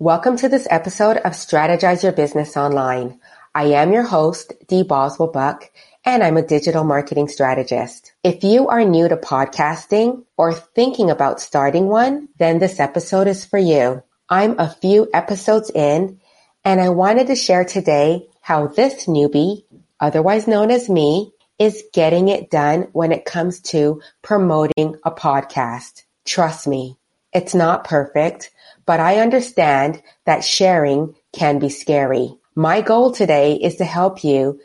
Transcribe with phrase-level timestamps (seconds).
[0.00, 3.18] Welcome to this episode of Strategize Your Business Online.
[3.52, 5.72] I am your host, Dee Boswell Buck,
[6.04, 8.12] and I'm a digital marketing strategist.
[8.22, 13.44] If you are new to podcasting or thinking about starting one, then this episode is
[13.44, 14.04] for you.
[14.28, 16.20] I'm a few episodes in,
[16.64, 19.64] and I wanted to share today how this newbie,
[19.98, 26.04] otherwise known as me, is getting it done when it comes to promoting a podcast.
[26.24, 26.96] Trust me,
[27.32, 28.52] it's not perfect
[28.88, 32.38] but I understand that sharing can be scary.
[32.54, 34.60] My goal today is to help you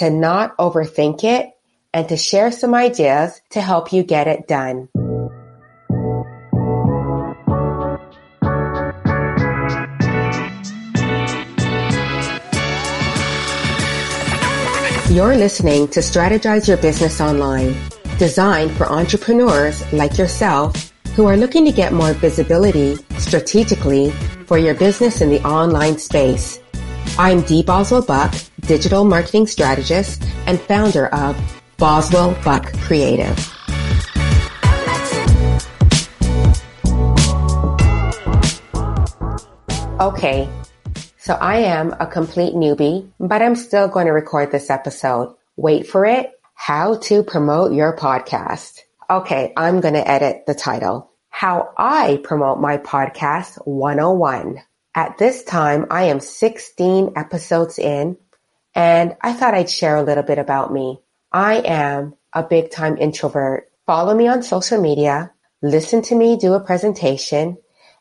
[0.00, 1.50] to not overthink it
[1.92, 4.88] and to share some ideas to help you get it done.
[15.14, 17.76] You're listening to Strategize Your Business Online,
[18.18, 24.10] designed for entrepreneurs like yourself who are looking to get more visibility strategically
[24.44, 26.60] for your business in the online space.
[27.18, 31.34] I'm Dee Boswell Buck, digital marketing strategist and founder of
[31.78, 33.34] Boswell Buck Creative.
[39.98, 40.46] Okay,
[41.16, 45.34] so I am a complete newbie, but I'm still going to record this episode.
[45.56, 46.38] Wait for it.
[46.52, 48.80] How to promote your podcast.
[49.08, 51.12] Okay, I'm going to edit the title.
[51.28, 54.60] How I promote my podcast 101.
[54.96, 58.16] At this time, I am 16 episodes in
[58.74, 61.00] and I thought I'd share a little bit about me.
[61.30, 63.70] I am a big time introvert.
[63.86, 65.32] Follow me on social media,
[65.62, 67.58] listen to me do a presentation,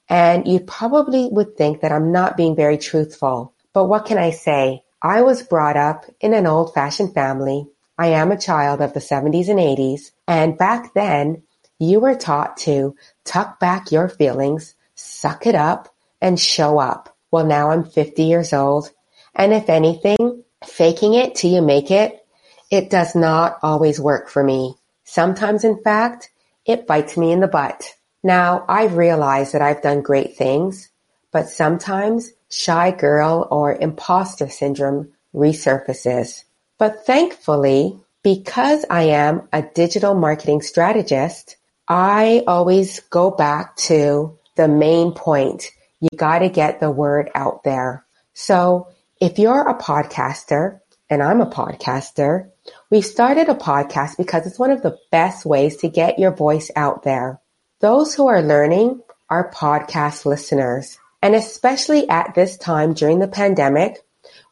[0.09, 3.53] and you probably would think that I'm not being very truthful.
[3.73, 4.81] But what can I say?
[5.03, 7.67] I was brought up in an old fashioned family
[7.97, 11.43] I am a child of the 70s and 80s, and back then
[11.79, 17.15] you were taught to tuck back your feelings, suck it up, and show up.
[17.31, 18.91] Well, now I'm 50 years old,
[19.33, 22.25] and if anything, faking it till you make it,
[22.71, 24.75] it does not always work for me.
[25.03, 26.31] Sometimes, in fact,
[26.65, 27.93] it bites me in the butt.
[28.23, 30.89] Now, I've realized that I've done great things,
[31.31, 36.44] but sometimes shy girl or imposter syndrome resurfaces.
[36.77, 44.67] But thankfully, because I am a digital marketing strategist, I always go back to the
[44.67, 45.71] main point.
[45.99, 48.05] You got to get the word out there.
[48.33, 48.87] So
[49.21, 52.49] if you're a podcaster and I'm a podcaster,
[52.89, 56.71] we started a podcast because it's one of the best ways to get your voice
[56.75, 57.39] out there.
[57.79, 60.97] Those who are learning are podcast listeners.
[61.21, 64.04] And especially at this time during the pandemic,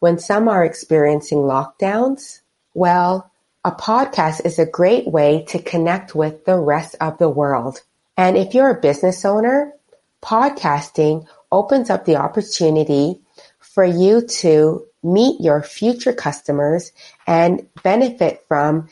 [0.04, 2.42] when some are experiencing lockdowns,
[2.74, 3.32] well,
[3.64, 7.82] a podcast is a great way to connect with the rest of the world.
[8.18, 9.72] And if you're a business owner,
[10.22, 13.22] podcasting opens up the opportunity
[13.62, 16.92] for you to meet your future customers
[17.26, 18.90] and benefit from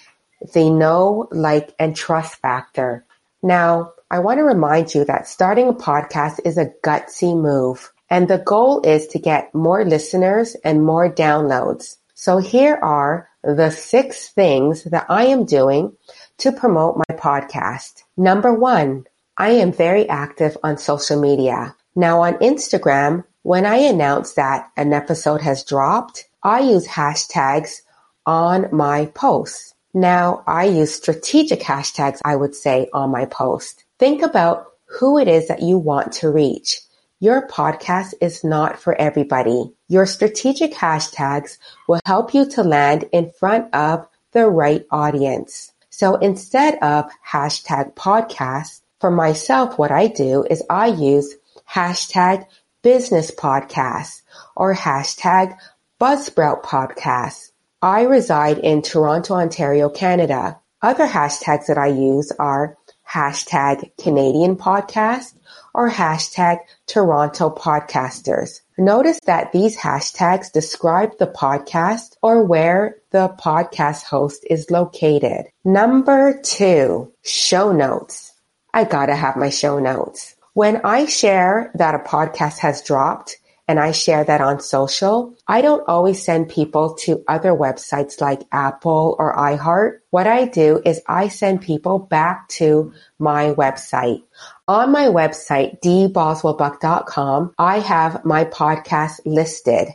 [0.53, 3.03] the know, like, and trust factor.
[3.43, 7.91] Now, I want to remind you that starting a podcast is a gutsy move.
[8.11, 11.95] And the goal is to get more listeners and more downloads.
[12.13, 15.93] So here are the six things that I am doing
[16.39, 18.03] to promote my podcast.
[18.17, 19.05] Number one,
[19.37, 21.73] I am very active on social media.
[21.95, 27.79] Now on Instagram, when I announce that an episode has dropped, I use hashtags
[28.25, 29.73] on my posts.
[29.93, 33.85] Now I use strategic hashtags, I would say, on my post.
[33.99, 34.67] Think about
[34.99, 36.81] who it is that you want to reach.
[37.23, 39.71] Your podcast is not for everybody.
[39.87, 45.71] Your strategic hashtags will help you to land in front of the right audience.
[45.91, 51.35] So instead of hashtag podcast, for myself, what I do is I use
[51.69, 52.47] hashtag
[52.81, 54.23] business podcast
[54.55, 55.55] or hashtag
[55.99, 57.51] buzzsprout podcast.
[57.83, 60.59] I reside in Toronto, Ontario, Canada.
[60.81, 62.77] Other hashtags that I use are
[63.11, 65.33] hashtag Canadian podcast
[65.73, 68.61] or hashtag Toronto podcasters.
[68.77, 75.45] Notice that these hashtags describe the podcast or where the podcast host is located.
[75.63, 78.33] Number two, show notes.
[78.73, 80.35] I gotta have my show notes.
[80.53, 83.37] When I share that a podcast has dropped,
[83.71, 88.41] and I share that on social, I don't always send people to other websites like
[88.51, 89.99] Apple or iHeart.
[90.09, 94.23] What I do is I send people back to my website.
[94.67, 99.87] On my website, dboswellbuck.com, I have my podcast listed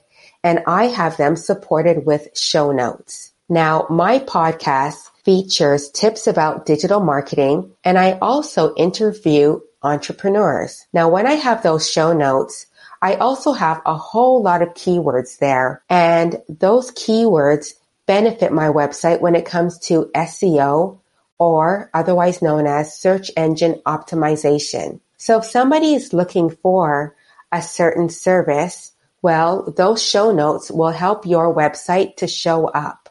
[0.42, 3.32] and I have them supported with show notes.
[3.50, 10.86] Now, my podcast features tips about digital marketing and I also interview entrepreneurs.
[10.94, 12.66] Now, when I have those show notes,
[13.02, 17.74] I also have a whole lot of keywords there and those keywords
[18.06, 20.98] benefit my website when it comes to SEO
[21.38, 25.00] or otherwise known as search engine optimization.
[25.16, 27.14] So if somebody is looking for
[27.52, 33.08] a certain service, well, those show notes will help your website to show up.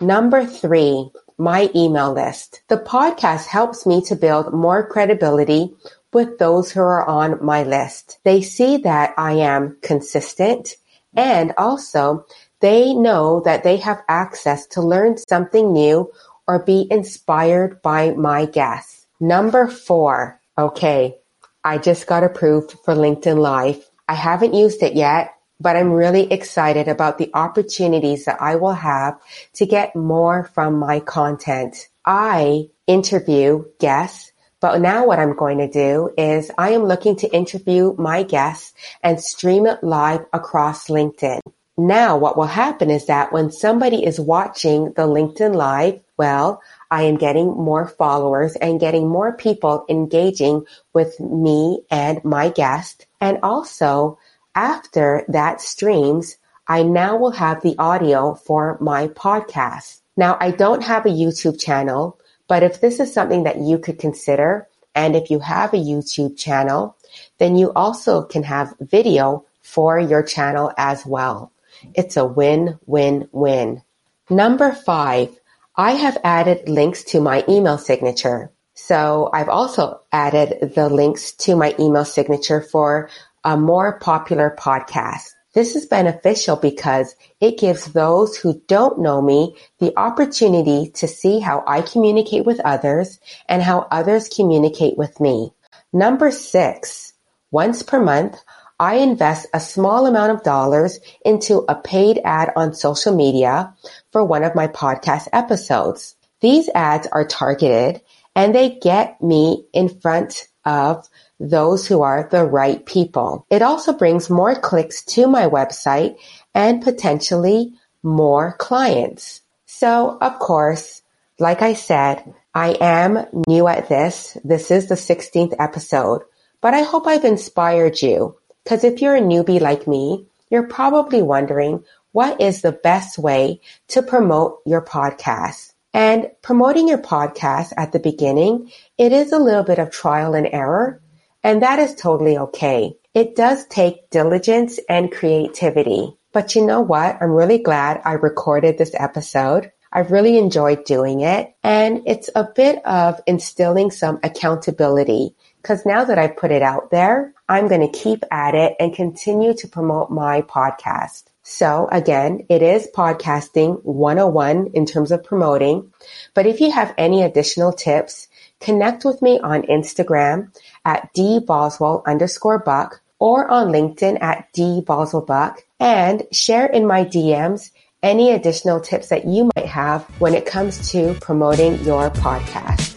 [0.00, 2.62] Number three, my email list.
[2.68, 5.74] The podcast helps me to build more credibility
[6.14, 8.18] with those who are on my list.
[8.24, 10.76] They see that I am consistent
[11.16, 12.26] and also
[12.60, 16.10] they know that they have access to learn something new
[16.46, 19.06] or be inspired by my guests.
[19.20, 20.40] Number four.
[20.56, 21.18] Okay.
[21.64, 23.88] I just got approved for LinkedIn Live.
[24.08, 28.74] I haven't used it yet, but I'm really excited about the opportunities that I will
[28.74, 29.18] have
[29.54, 31.88] to get more from my content.
[32.04, 34.32] I interview guests
[34.64, 38.72] but now what I'm going to do is I am looking to interview my guests
[39.02, 41.40] and stream it live across LinkedIn.
[41.76, 47.02] Now what will happen is that when somebody is watching the LinkedIn live, well, I
[47.02, 50.64] am getting more followers and getting more people engaging
[50.94, 53.06] with me and my guest.
[53.20, 54.18] And also
[54.54, 60.00] after that streams, I now will have the audio for my podcast.
[60.16, 62.18] Now I don't have a YouTube channel,
[62.48, 66.36] but if this is something that you could consider, and if you have a YouTube
[66.36, 66.96] channel,
[67.38, 71.50] then you also can have video for your channel as well.
[71.94, 73.82] It's a win-win-win.
[74.30, 75.38] Number five,
[75.76, 78.50] I have added links to my email signature.
[78.74, 83.08] So I've also added the links to my email signature for
[83.44, 85.30] a more popular podcast.
[85.54, 91.38] This is beneficial because it gives those who don't know me the opportunity to see
[91.38, 95.52] how I communicate with others and how others communicate with me.
[95.92, 97.12] Number six,
[97.52, 98.36] once per month,
[98.80, 103.72] I invest a small amount of dollars into a paid ad on social media
[104.10, 106.16] for one of my podcast episodes.
[106.40, 108.02] These ads are targeted
[108.34, 111.08] and they get me in front of
[111.38, 113.46] those who are the right people.
[113.50, 116.16] It also brings more clicks to my website
[116.54, 117.72] and potentially
[118.02, 119.42] more clients.
[119.66, 121.02] So of course,
[121.38, 124.38] like I said, I am new at this.
[124.44, 126.22] This is the 16th episode,
[126.60, 131.20] but I hope I've inspired you because if you're a newbie like me, you're probably
[131.20, 135.73] wondering what is the best way to promote your podcast?
[135.94, 140.48] And promoting your podcast at the beginning, it is a little bit of trial and
[140.50, 141.00] error,
[141.44, 142.96] and that is totally okay.
[143.14, 146.18] It does take diligence and creativity.
[146.32, 147.18] But you know what?
[147.22, 149.70] I'm really glad I recorded this episode.
[149.92, 151.54] I've really enjoyed doing it.
[151.62, 156.90] And it's a bit of instilling some accountability because now that I've put it out
[156.90, 161.22] there, I'm going to keep at it and continue to promote my podcast.
[161.46, 165.92] So again, it is podcasting 101 in terms of promoting.
[166.32, 168.28] But if you have any additional tips,
[168.60, 170.56] connect with me on Instagram
[170.86, 178.30] at dboswell underscore buck or on LinkedIn at dboswellbuck and share in my DMs any
[178.30, 182.96] additional tips that you might have when it comes to promoting your podcast.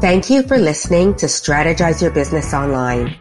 [0.00, 3.16] Thank you for listening to Strategize Your Business Online.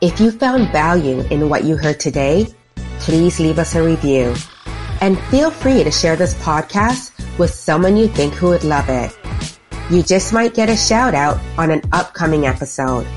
[0.00, 2.46] If you found value in what you heard today,
[3.00, 4.32] please leave us a review
[5.00, 9.10] and feel free to share this podcast with someone you think who would love it.
[9.90, 13.08] You just might get a shout out on an upcoming episode.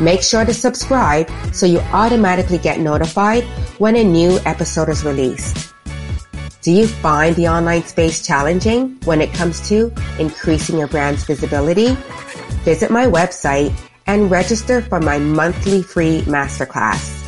[0.00, 3.44] Make sure to subscribe so you automatically get notified
[3.78, 5.72] when a new episode is released.
[6.62, 11.96] Do you find the online space challenging when it comes to increasing your brand's visibility?
[12.64, 13.72] Visit my website
[14.06, 17.18] and register for my monthly free masterclass.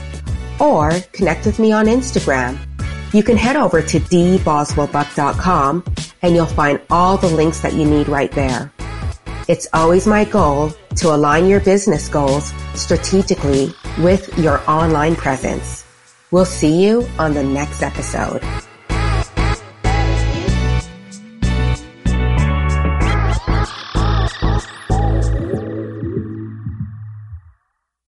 [0.60, 2.58] Or connect with me on Instagram.
[3.12, 5.84] You can head over to dboswellbuck.com
[6.22, 8.72] and you'll find all the links that you need right there.
[9.46, 15.84] It's always my goal to align your business goals strategically with your online presence.
[16.30, 18.42] We'll see you on the next episode.